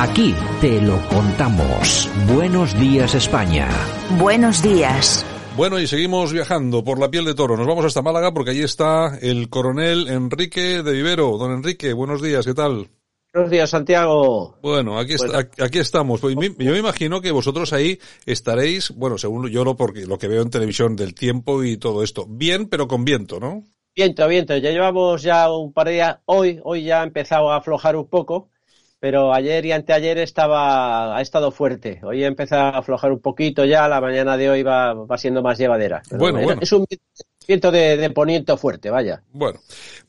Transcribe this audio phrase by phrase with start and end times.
[0.00, 2.08] Aquí te lo contamos.
[2.26, 3.68] Buenos días España.
[4.18, 5.26] Buenos días.
[5.58, 7.54] Bueno, y seguimos viajando por la piel de toro.
[7.54, 11.36] Nos vamos hasta Málaga porque allí está el coronel Enrique de Vivero.
[11.36, 12.88] Don Enrique, buenos días, ¿qué tal?
[13.34, 14.56] Buenos días, Santiago.
[14.62, 15.16] Bueno, aquí,
[15.62, 16.22] aquí estamos.
[16.22, 20.28] Pues yo me imagino que vosotros ahí estaréis, bueno, según yo lo, porque, lo que
[20.28, 23.64] veo en televisión del tiempo y todo esto, bien, pero con viento, ¿no?
[23.94, 24.56] Viento, viento.
[24.56, 26.16] Ya llevamos ya un par de días.
[26.24, 28.48] Hoy, hoy ya ha empezado a aflojar un poco,
[29.00, 32.00] pero ayer y anteayer estaba, ha estado fuerte.
[32.04, 33.88] Hoy ha empezado a aflojar un poquito ya.
[33.88, 36.02] La mañana de hoy va, va siendo más llevadera.
[36.10, 36.60] bueno, bueno.
[36.60, 36.84] Es un
[37.46, 39.22] viento de, poniente fuerte, vaya.
[39.32, 39.60] Bueno,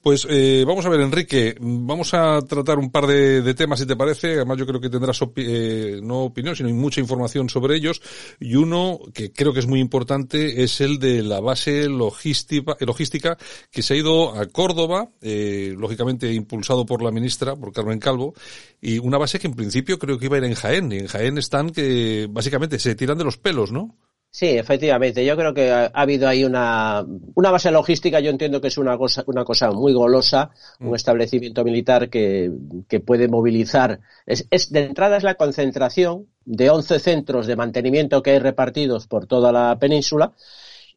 [0.02, 3.95] pues eh, vamos a ver, Enrique, vamos a tratar un par de, temas, si te
[3.95, 4.35] parece.
[4.35, 8.02] Además, yo creo que tendrás eh, no opinión, sino mucha información sobre ellos.
[8.40, 13.38] Y uno que creo que es muy importante es el de la base logística, logística
[13.71, 18.34] que se ha ido a Córdoba, eh, lógicamente impulsado por la ministra, por Carmen Calvo,
[18.79, 20.91] y una base que en principio creo que iba a ir en Jaén.
[20.91, 23.95] Y en Jaén están que básicamente se tiran de los pelos, ¿no?
[24.34, 25.26] Sí, efectivamente.
[25.26, 28.21] Yo creo que ha, habido ahí una, una base logística.
[28.21, 32.49] Yo entiendo que es una cosa, una cosa muy golosa, un establecimiento militar que,
[32.88, 33.99] que puede movilizar.
[34.26, 39.05] Es, es, de entrada es la concentración de 11 centros de mantenimiento que hay repartidos
[39.05, 40.34] por toda la península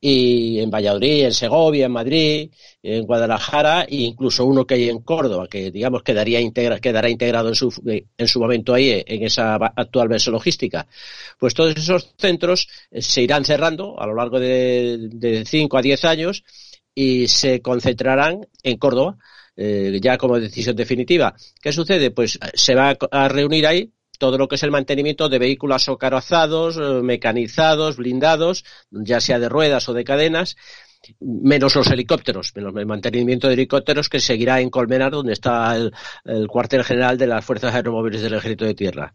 [0.07, 2.51] y en Valladolid, en Segovia, en Madrid,
[2.83, 7.49] en Guadalajara e incluso uno que hay en Córdoba, que digamos quedaría integra, quedará integrado
[7.49, 10.87] en su, en su momento ahí en esa actual base logística.
[11.39, 16.05] Pues todos esos centros se irán cerrando a lo largo de, de 5 a 10
[16.05, 16.45] años
[16.95, 19.17] y se concentrarán en Córdoba.
[19.57, 21.35] Eh, ya como decisión definitiva.
[21.63, 22.11] ¿Qué sucede?
[22.11, 26.77] Pues se va a reunir ahí todo lo que es el mantenimiento de vehículos ocarazados,
[27.03, 30.57] mecanizados, blindados, ya sea de ruedas o de cadenas,
[31.21, 35.93] menos los helicópteros, menos el mantenimiento de helicópteros que seguirá en Colmenar, donde está el,
[36.25, 39.13] el cuartel general de las Fuerzas Aeromóviles del Ejército de Tierra.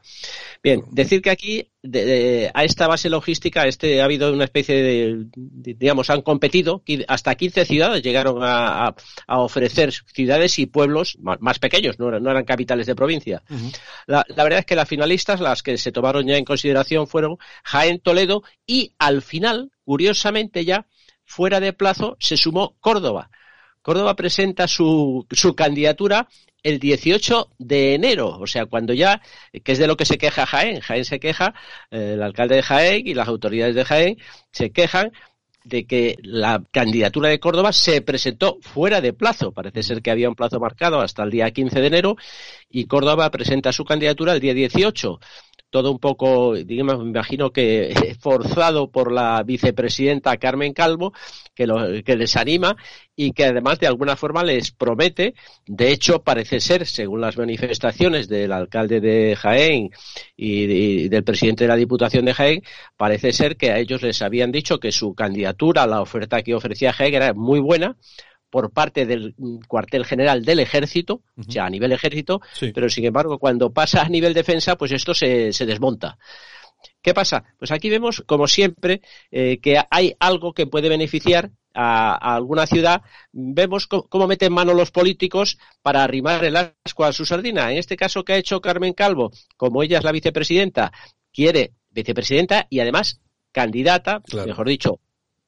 [0.63, 4.75] Bien, decir que aquí, de, de, a esta base logística, este ha habido una especie
[4.75, 8.95] de, de digamos, han competido, hasta 15 ciudades llegaron a, a,
[9.27, 13.41] a ofrecer ciudades y pueblos más, más pequeños, no, no, eran capitales de provincia.
[13.49, 13.77] Uh -huh.
[14.07, 17.37] la, la verdad es que las finalistas, las que se tomaron ya en consideración, fueron
[17.63, 20.85] Jaén, Toledo y al final, curiosamente ya,
[21.29, 23.29] fuera de plazo se sumó Córdoba.
[23.83, 26.27] Córdoba presenta su, su candidatura
[26.63, 29.21] el 18 de enero, o sea, cuando ya,
[29.63, 31.53] que es de lo que se queja Jaén, Jaén se queja,
[31.91, 34.17] eh, el alcalde de Jaén y las autoridades de Jaén
[34.51, 35.11] se quejan
[35.63, 39.51] de que la candidatura de Córdoba se presentó fuera de plazo.
[39.51, 42.15] Parece ser que había un plazo marcado hasta el día 15 de enero
[42.69, 45.19] y Córdoba presenta su candidatura el día 18
[45.69, 51.13] todo un poco, digamos, me imagino que forzado por la vicepresidenta Carmen Calvo,
[51.53, 52.75] que, lo, que les anima
[53.15, 55.35] y que además de alguna forma les promete,
[55.65, 59.89] de hecho parece ser, según las manifestaciones del alcalde de Jaén
[60.35, 62.63] y, y del presidente de la Diputación de Jaén,
[62.97, 66.93] parece ser que a ellos les habían dicho que su candidatura, la oferta que ofrecía
[66.93, 67.97] Jaén era muy buena,
[68.49, 69.35] por parte del
[69.67, 71.47] cuartel general del ejército, uh -huh.
[71.47, 72.71] o sea, a nivel ejército, sí.
[72.73, 76.17] pero sin embargo, cuando pasa a nivel defensa, pues esto se, se desmonta.
[77.01, 77.43] ¿Qué pasa?
[77.57, 79.01] Pues aquí vemos, como siempre,
[79.31, 83.01] eh, que hay algo que puede beneficiar a, a alguna ciudad.
[83.31, 87.71] Vemos cómo meten mano los políticos para arrimar el asco a su sardina.
[87.71, 89.31] En este caso, ¿qué ha hecho Carmen Calvo?
[89.57, 90.91] Como ella es la vicepresidenta,
[91.33, 93.19] quiere vicepresidenta y además
[93.51, 94.47] candidata, claro.
[94.47, 94.99] mejor dicho,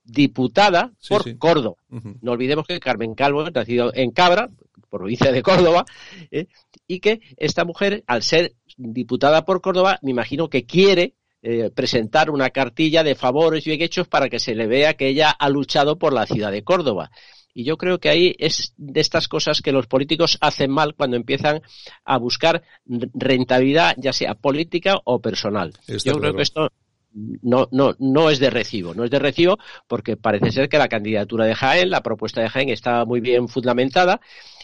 [0.04, 1.36] diputada sí, por sí.
[1.38, 1.76] Córdoba.
[1.90, 2.18] Uh -huh.
[2.22, 4.50] No olvidemos que Carmen Calvo, nacido en Cabra,
[4.90, 5.86] provincia de Córdoba,
[6.32, 6.48] eh,
[6.88, 12.30] y que esta mujer, al ser diputada por Córdoba, me imagino que quiere eh, presentar
[12.30, 15.98] una cartilla de favores y hechos para que se le vea que ella ha luchado
[15.98, 17.10] por la ciudad de Córdoba.
[17.54, 21.18] Y yo creo que ahí es de estas cosas que los políticos hacen mal cuando
[21.18, 21.62] empiezan
[22.06, 25.74] a buscar rentabilidad, ya sea política o personal.
[25.88, 26.20] Está yo claro.
[26.20, 26.72] creo que esto
[27.14, 29.58] no, no, no es de recibo, no es de recibo
[29.88, 33.48] porque parece ser que la candidatura de Jaén, la propuesta de Jaén estaba muy bien
[33.48, 34.22] fundamentada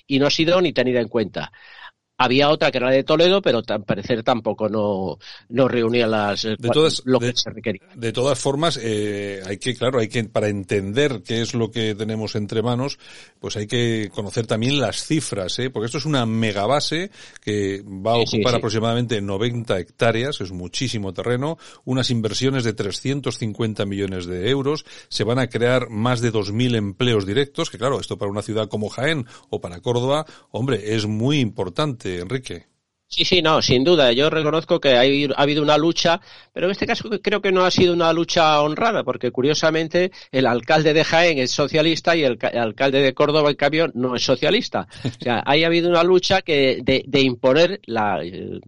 [0.08, 1.52] y no ha sido ni tenida en cuenta.
[2.20, 5.20] Había otra que era de Toledo, pero al parecer tampoco no,
[5.50, 7.84] no reunía las, de todas, lo que de, se requería.
[7.96, 11.94] De todas formas, eh, hay que, claro, hay que, para entender qué es lo que
[11.94, 12.98] tenemos entre manos,
[13.40, 15.70] pues hay que conocer también las cifras, ¿eh?
[15.70, 17.12] porque esto es una megabase
[17.44, 18.56] que va a ocupar sí, sí, sí.
[18.56, 25.38] aproximadamente 90 hectáreas, es muchísimo terreno, unas inversiones de 350 millones de euros, se van
[25.38, 29.28] a crear más de 2.000 empleos directos, que claro, esto para una ciudad como Jaén
[29.50, 32.07] o para Córdoba, hombre, es muy importante.
[32.16, 32.66] Enrique.
[33.10, 34.12] Sí, sí, no, sin duda.
[34.12, 36.20] Yo reconozco que ha habido una lucha,
[36.52, 40.46] pero en este caso creo que no ha sido una lucha honrada, porque curiosamente el
[40.46, 44.90] alcalde de Jaén es socialista y el, alcalde de Córdoba, en cambio, no es socialista.
[45.06, 48.60] O sea, ha habido una lucha que de, imponer, la, eh,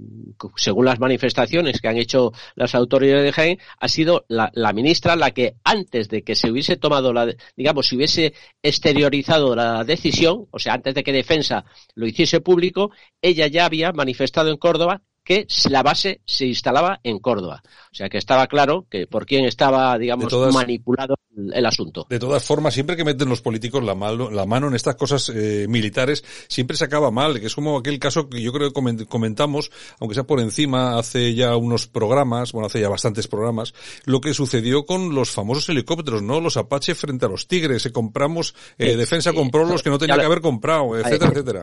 [0.55, 5.17] según las manifestaciones que han hecho las autoridades de Jaén, ha sido la, la ministra
[5.17, 7.27] la que antes de que se hubiese tomado la,
[7.57, 8.33] digamos, si hubiese
[8.63, 11.65] exteriorizado la decisión, o sea, antes de que Defensa
[11.95, 16.99] lo hiciese público, ella ya había manifestado estado en Córdoba que la base se instalaba
[17.03, 17.61] en Córdoba.
[17.91, 21.17] O sea que estaba claro que por quién estaba, digamos, manipulado
[21.53, 22.07] el, asunto.
[22.09, 25.29] De todas formas, siempre que meten los políticos la mano, la mano en estas cosas
[25.29, 29.05] eh, militares, siempre se acaba mal, que es como aquel caso que yo creo que
[29.05, 34.21] comentamos, aunque sea por encima, hace ya unos programas, bueno, hace ya bastantes programas, lo
[34.21, 36.41] que sucedió con los famosos helicópteros, ¿no?
[36.41, 40.17] Los Apache frente a los Tigres, se compramos, eh, defensa compró los que no tenía
[40.17, 41.61] que haber comprado, etcétera, etcétera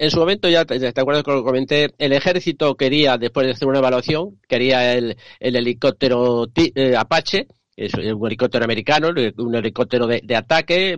[0.00, 3.68] en su momento, ya te, acuerdas que lo comenté, el ejército quería, después de hacer
[3.68, 10.96] una evaluación, quería el, helicóptero eh, Apache, es un helicóptero americano, un helicóptero de, ataque,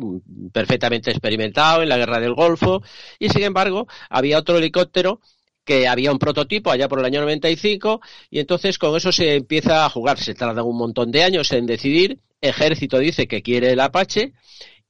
[0.52, 2.81] perfectamente experimentado en la guerra del Golfo,
[3.19, 5.19] y sin embargo, había otro helicóptero
[5.64, 8.00] que había un prototipo allá por el año 95
[8.31, 10.19] y entonces con eso se empieza a jugar.
[10.19, 12.19] Se tarda un montón de años en decidir.
[12.40, 14.32] Ejército dice que quiere el Apache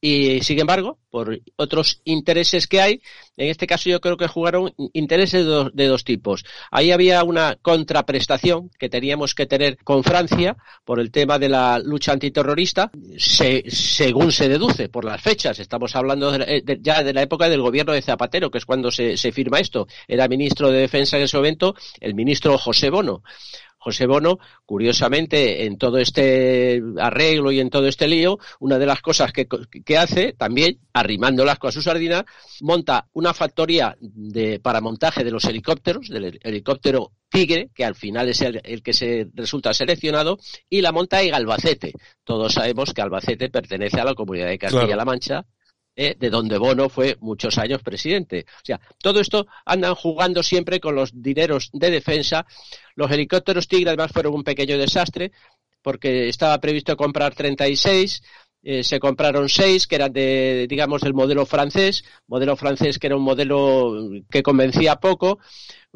[0.04, 3.00] y sin embargo, por otros intereses que hay,
[3.36, 6.44] en este caso yo creo que jugaron intereses de dos, tipos.
[6.72, 11.78] Ahí había una contraprestación que teníamos que tener con Francia por el tema de la
[11.78, 15.60] lucha antiterrorista, según se deduce por las fechas.
[15.60, 16.36] Estamos hablando
[16.80, 19.86] ya de la época del gobierno de Zapatero, que es cuando se, se firma esto.
[20.08, 23.22] Era ministro de Defensa en ese momento el ministro José Bono.
[23.82, 29.02] José Bono, curiosamente, en todo este arreglo y en todo este lío, una de las
[29.02, 32.24] cosas que, hace, también, arrimándolas con su sardina,
[32.60, 38.28] monta una factoría de, para montaje de los helicópteros, del helicóptero Tigre, que al final
[38.28, 40.38] es el, que se resulta seleccionado,
[40.70, 41.92] y la monta en Albacete.
[42.22, 45.44] Todos sabemos que Albacete pertenece a la comunidad de Castilla-La Mancha,
[45.94, 48.46] eh, de donde Bono fue muchos años presidente.
[48.48, 52.46] O sea, todo esto andan jugando siempre con los dineros de defensa.
[52.94, 55.32] Los helicópteros Tigre además fueron un pequeño desastre
[55.82, 58.22] porque estaba previsto comprar 36,
[58.62, 63.16] eh, se compraron 6 que eran de, digamos, del modelo francés, modelo francés que era
[63.16, 65.40] un modelo que convencía poco,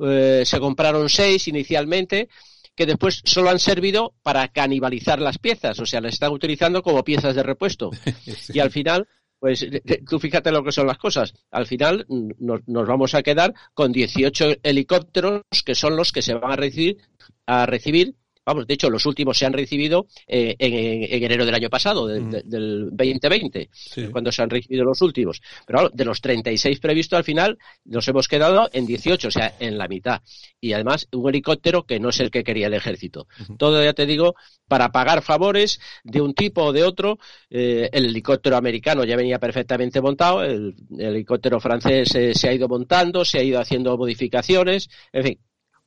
[0.04, 2.28] eh, se compraron 6 inicialmente,
[2.74, 7.04] que después solo han servido para canibalizar las piezas, o sea, las están utilizando como
[7.04, 7.90] piezas de repuesto.
[8.52, 9.66] Y al final pues
[10.08, 11.34] tú fíjate lo que son las cosas.
[11.50, 16.34] Al final nos, nos, vamos a quedar con 18 helicópteros que son los que se
[16.34, 16.98] van a recibir,
[17.46, 18.14] a recibir
[18.46, 22.90] Vamos, de hecho, los últimos se han recibido eh, en, enero del año pasado, del
[22.92, 23.68] 2020,
[24.12, 25.42] cuando se han recibido los últimos.
[25.66, 29.76] Pero de los 36 previstos al final, nos hemos quedado en 18, o sea, en
[29.76, 30.22] la mitad.
[30.60, 33.26] Y además, un helicóptero que no es el que quería el ejército.
[33.58, 34.36] Todo, ya te digo,
[34.68, 37.18] para pagar favores de un tipo o de otro.
[37.50, 43.24] Eh, el helicóptero americano ya venía perfectamente montado, el, helicóptero francés se ha ido montando,
[43.24, 45.38] se ha ido haciendo modificaciones, en fin,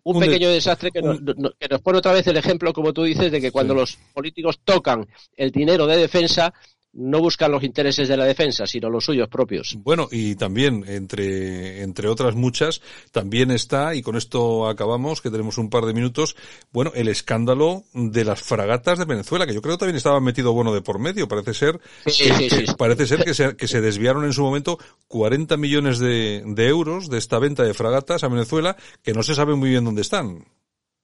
[0.03, 3.31] un, pequeño desastre que nos, que nos, pone otra vez el ejemplo, como tú dices,
[3.31, 6.53] de que cuando los políticos tocan el dinero de defensa,
[6.93, 9.77] no buscan los intereses de la defensa, sino los suyos propios.
[9.79, 12.81] Bueno, y también, entre, entre otras muchas,
[13.11, 16.35] también está, y con esto acabamos, que tenemos un par de minutos,
[16.71, 20.53] bueno, el escándalo de las fragatas de Venezuela, que yo creo que también estaba metido
[20.53, 21.27] bueno de por medio.
[21.27, 25.99] Parece ser, que, parece ser que se, que se desviaron en su momento 40 millones
[25.99, 29.69] de, de euros de esta venta de fragatas a Venezuela, que no se sabe muy
[29.69, 30.45] bien dónde están.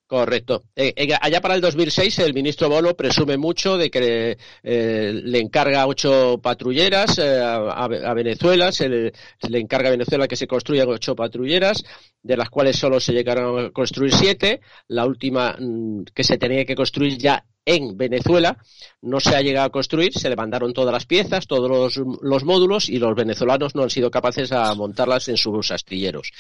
[0.08, 0.66] Correcto.
[0.76, 5.40] Eh, eh, allá para el 2006 el ministro Bono presume mucho de que eh, le
[5.40, 9.12] encarga ocho patrulleras a, Venezuela, se le,
[9.60, 11.84] encarga a Venezuela que se construyan ocho patrulleras,
[12.22, 14.62] de las cuales solo se llegaron a construir siete.
[14.90, 18.60] La última mm, que se tenía que construir ya en Venezuela
[19.02, 22.44] no se ha llegado a construir, se le mandaron todas las piezas, todos los, los
[22.44, 26.32] módulos y los venezolanos no han sido capaces a montarlas en sus astilleros.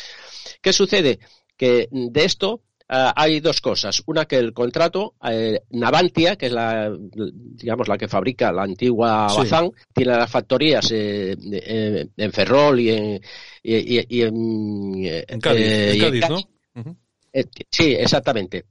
[0.62, 1.18] ¿Qué sucede?
[1.58, 4.04] Que de esto eh, hay dos cosas.
[4.06, 9.28] Una que el contrato, eh, Navantia, que es la, digamos, la que fabrica la antigua
[9.28, 11.36] Bazán, tiene las factorías eh,
[12.16, 13.22] en Ferrol y en,
[13.64, 16.38] y, en, Cádiz, ¿no?
[17.72, 18.66] sí, exactamente.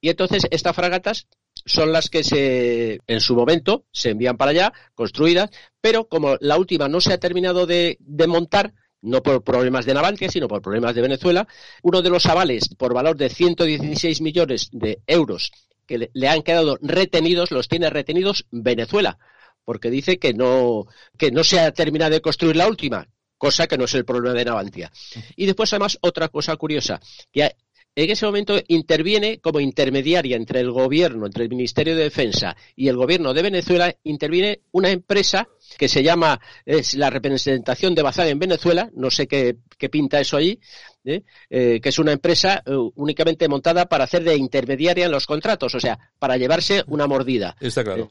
[0.00, 1.26] Y entonces estas fragatas
[1.64, 6.58] son las que se, en su momento, se envían para allá, construidas, pero como la
[6.58, 10.62] última no se ha terminado de, de montar, no por problemas de Navantia, sino por
[10.62, 11.46] problemas de Venezuela.
[11.82, 15.52] Uno de los avales por valor de 116 millones de euros
[15.86, 19.18] que le, han quedado retenidos, los tiene retenidos Venezuela,
[19.64, 20.86] porque dice que no,
[21.18, 23.06] que no se ha terminado de construir la última,
[23.36, 24.90] cosa que no es el problema de Navantia.
[25.36, 27.54] Y después, además, otra cosa curiosa, que
[27.96, 32.88] en ese momento interviene como intermediaria entre el gobierno, entre el Ministerio de Defensa y
[32.88, 35.48] el gobierno de Venezuela, interviene una empresa
[35.78, 39.56] que se llama, es la representación de Bazán en Venezuela, no sé qué,
[39.90, 40.58] pinta eso allí,
[41.04, 41.22] ¿eh?
[41.50, 45.74] Eh, que es una empresa eh, únicamente montada para hacer de intermediaria en los contratos,
[45.74, 47.54] o sea, para llevarse una mordida.
[47.60, 48.08] Está claro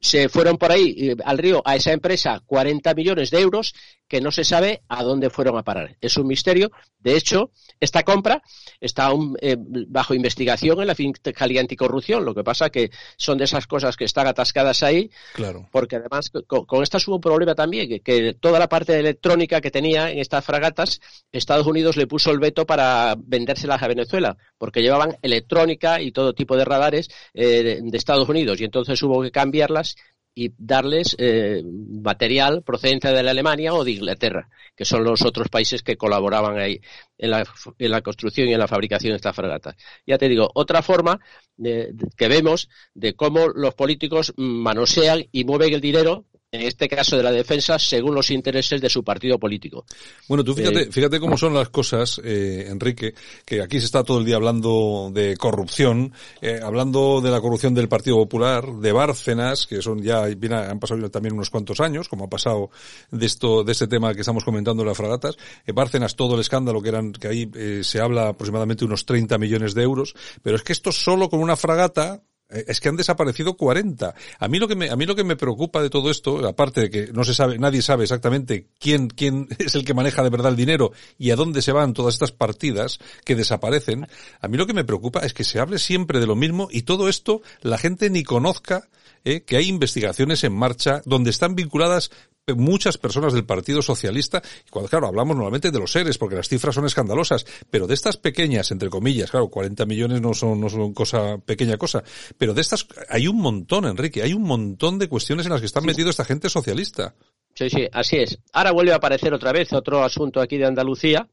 [0.00, 3.74] se fueron por ahí al río a esa empresa 40 millones de euros
[4.08, 5.96] que no se sabe a dónde fueron a parar.
[6.00, 6.70] Es un misterio.
[6.98, 8.42] De hecho, esta compra
[8.80, 12.24] está eh, bajo investigación en la Fiscalía Anticorrupción.
[12.24, 15.10] Lo que pasa que son de esas cosas que están atascadas ahí.
[15.34, 15.68] Claro.
[15.70, 20.10] Porque además con, esta hubo un problema también, que, toda la parte electrónica que tenía
[20.10, 21.00] en estas fragatas,
[21.32, 26.34] Estados Unidos le puso el veto para vendérselas a Venezuela, porque llevaban electrónica y todo
[26.34, 28.60] tipo de radares eh, de Estados Unidos.
[28.60, 29.96] Y entonces hubo que cambiarlas
[30.34, 35.48] y darles eh, material procedente de la Alemania o de Inglaterra, que son los otros
[35.48, 36.80] países que colaboraban ahí
[37.18, 37.44] en la,
[37.78, 39.76] en la construcción y en la fabricación de estas fragatas.
[40.06, 41.20] Ya te digo, otra forma
[41.56, 46.24] que vemos de cómo los políticos manosean y mueven el dinero
[46.54, 49.84] en este caso de la defensa, según los intereses de su partido político.
[50.28, 54.04] Bueno, tú fíjate, eh, fíjate cómo son las cosas, eh, Enrique, que aquí se está
[54.04, 58.92] todo el día hablando de corrupción, eh, hablando de la corrupción del Partido Popular, de
[58.92, 62.70] Bárcenas, que son ya, han pasado también unos cuantos años, como ha pasado
[63.10, 65.36] de esto, de este tema que estamos comentando de las fragatas.
[65.74, 69.74] Bárcenas, todo el escándalo que eran, que ahí eh, se habla aproximadamente unos 30 millones
[69.74, 72.22] de euros, pero es que esto solo con una fragata,
[72.66, 74.14] es que han desaparecido 40.
[74.38, 76.82] A mí lo que me, a mí lo que me preocupa de todo esto, aparte
[76.82, 80.30] de que no se sabe, nadie sabe exactamente quién, quién es el que maneja de
[80.30, 84.06] verdad el dinero y a dónde se van todas estas partidas que desaparecen,
[84.40, 86.82] a mí lo que me preocupa es que se hable siempre de lo mismo y
[86.82, 88.88] todo esto la gente ni conozca
[89.24, 92.10] eh, que hay investigaciones en marcha donde están vinculadas
[92.52, 96.48] muchas personas del Partido Socialista, y cuando, claro, hablamos normalmente de los seres, porque las
[96.48, 100.68] cifras son escandalosas, pero de estas pequeñas, entre comillas, claro, 40 millones no son, no
[100.68, 102.02] son cosa, pequeña cosa,
[102.36, 105.66] pero de estas hay un montón, Enrique, hay un montón de cuestiones en las que
[105.66, 107.14] están metidos esta gente socialista.
[107.54, 108.38] Sí, sí, así es.
[108.52, 111.28] Ahora vuelve a aparecer otra vez otro asunto aquí de Andalucía,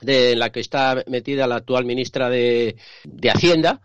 [0.00, 3.80] de la que está metida la actual ministra de, de Hacienda,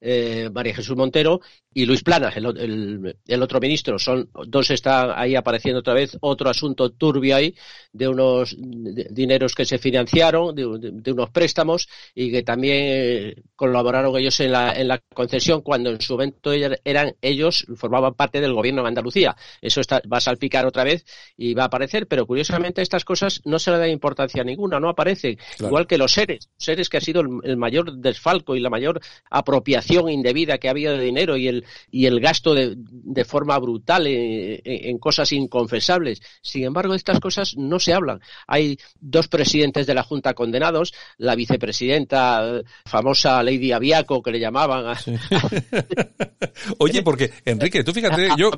[0.00, 1.40] eh, María Jesús Montero,
[1.76, 3.98] y Luis Planas, el, otro ministro.
[3.98, 6.16] Son dos están ahí apareciendo otra vez.
[6.22, 7.54] Otro asunto turbio ahí
[7.92, 14.40] de unos dineros que se financiaron, de, unos préstamos y que también eh, colaboraron ellos
[14.40, 18.80] en la, en la concesión cuando en su momento eran ellos formaban parte del gobierno
[18.80, 19.36] de Andalucía.
[19.60, 21.04] Eso está, va a salpicar otra vez
[21.36, 24.88] y va a aparecer, pero curiosamente estas cosas no se le da importancia ninguna, no
[24.88, 25.36] aparecen.
[25.60, 28.98] Igual que los seres, seres que ha sido el mayor desfalco y la mayor
[29.30, 33.58] apropiación indebida que ha habido de dinero y el y el gasto de, de forma
[33.58, 36.20] brutal en, cosas inconfesables.
[36.42, 38.20] Sin embargo, estas cosas no se hablan.
[38.46, 44.86] Hay dos presidentes de la Junta condenados, la vicepresidenta famosa Lady Aviaco, que le llamaban.
[44.86, 44.96] A...
[46.78, 48.50] Oye, porque, Enrique, tú fíjate, yo...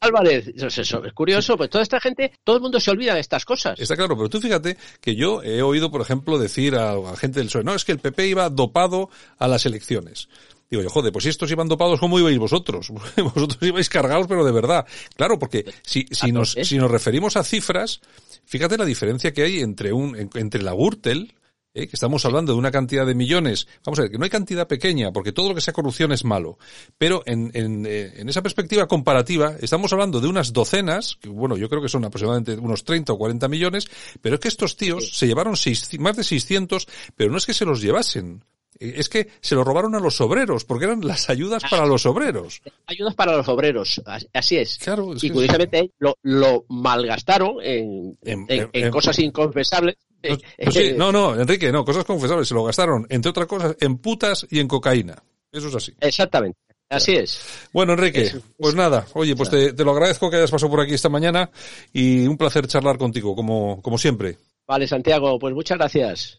[0.00, 3.78] Álvarez, es curioso, pues toda esta gente, todo el mundo se olvida de estas cosas.
[3.78, 7.40] Está claro, pero tú fíjate que yo he oído, por ejemplo, decir a, a gente
[7.40, 10.28] del PSOE, no, es que el PP iba dopado a las elecciones.
[10.70, 12.90] Digo yo, joder, pues si estos iban dopados, ¿cómo ibais vosotros?
[13.16, 14.86] vosotros ibais cargados, pero de verdad.
[15.16, 18.00] Claro, porque si, si nos, si nos referimos a cifras,
[18.44, 21.34] fíjate la diferencia que hay entre un, entre la Gürtel,
[21.76, 21.86] ¿eh?
[21.86, 24.66] que estamos hablando de una cantidad de millones, vamos a ver, que no hay cantidad
[24.66, 26.58] pequeña, porque todo lo que sea corrupción es malo,
[26.98, 31.56] pero en, en, eh, en esa perspectiva comparativa, estamos hablando de unas docenas, que bueno,
[31.56, 33.88] yo creo que son aproximadamente unos 30 o 40 millones,
[34.20, 37.54] pero es que estos tíos se llevaron seis, más de 600, pero no es que
[37.54, 38.42] se los llevasen,
[38.80, 42.62] es que se lo robaron a los obreros, porque eran las ayudas para los obreros.
[42.86, 44.02] Ayudas para los obreros,
[44.32, 44.78] así es.
[44.78, 49.96] Claro, y curiosamente lo, lo, malgastaron en, en, cosas inconfesables.
[50.20, 52.48] Pues, pues no, no, Enrique, no, cosas confesables.
[52.48, 55.22] Se lo gastaron, entre otras cosas, en putas y en cocaína.
[55.52, 55.92] Eso es así.
[56.00, 56.58] Exactamente.
[56.88, 57.68] Así es.
[57.72, 60.94] Bueno, Enrique, pues nada, oye, pues te, te, lo agradezco que hayas pasado por aquí
[60.94, 61.50] esta mañana
[61.92, 64.38] y un placer charlar contigo, como, como siempre.
[64.66, 66.34] Vale, Santiago, pues muchas gracias.